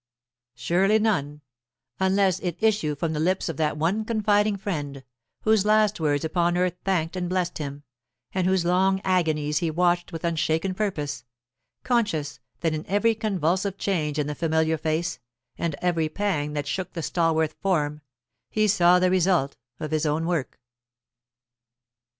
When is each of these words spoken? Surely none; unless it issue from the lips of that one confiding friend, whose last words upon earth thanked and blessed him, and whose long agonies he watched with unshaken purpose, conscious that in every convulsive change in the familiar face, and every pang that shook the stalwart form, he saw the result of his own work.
Surely 0.55 0.97
none; 0.97 1.41
unless 1.99 2.39
it 2.39 2.57
issue 2.63 2.95
from 2.95 3.13
the 3.13 3.19
lips 3.19 3.49
of 3.49 3.57
that 3.57 3.77
one 3.77 4.03
confiding 4.03 4.55
friend, 4.57 5.03
whose 5.41 5.63
last 5.63 5.99
words 5.99 6.25
upon 6.25 6.57
earth 6.57 6.75
thanked 6.83 7.15
and 7.15 7.29
blessed 7.29 7.59
him, 7.59 7.83
and 8.33 8.47
whose 8.47 8.65
long 8.65 8.99
agonies 9.03 9.59
he 9.59 9.69
watched 9.69 10.11
with 10.11 10.23
unshaken 10.25 10.73
purpose, 10.73 11.23
conscious 11.83 12.39
that 12.61 12.73
in 12.73 12.83
every 12.87 13.13
convulsive 13.13 13.77
change 13.77 14.17
in 14.17 14.25
the 14.25 14.33
familiar 14.33 14.75
face, 14.79 15.19
and 15.55 15.75
every 15.83 16.09
pang 16.09 16.53
that 16.53 16.65
shook 16.65 16.93
the 16.93 17.03
stalwart 17.03 17.53
form, 17.61 18.01
he 18.49 18.67
saw 18.67 18.97
the 18.97 19.11
result 19.11 19.55
of 19.79 19.91
his 19.91 20.07
own 20.07 20.25
work. 20.25 20.59